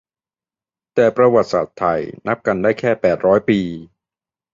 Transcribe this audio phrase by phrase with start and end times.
[0.95, 3.59] แต่ประวัติศาสตร์ไทย นับกันได้แค่แปดร้อยปี